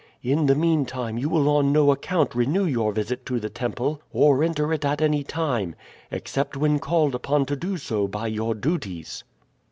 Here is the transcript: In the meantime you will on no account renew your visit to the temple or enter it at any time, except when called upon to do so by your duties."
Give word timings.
In 0.23 0.47
the 0.47 0.55
meantime 0.55 1.19
you 1.19 1.29
will 1.29 1.47
on 1.47 1.71
no 1.71 1.91
account 1.91 2.33
renew 2.33 2.65
your 2.65 2.91
visit 2.91 3.23
to 3.27 3.39
the 3.39 3.51
temple 3.51 4.01
or 4.11 4.43
enter 4.43 4.73
it 4.73 4.83
at 4.83 4.99
any 4.99 5.23
time, 5.23 5.75
except 6.09 6.57
when 6.57 6.79
called 6.79 7.13
upon 7.13 7.45
to 7.45 7.55
do 7.55 7.77
so 7.77 8.07
by 8.07 8.25
your 8.25 8.55
duties." 8.55 9.23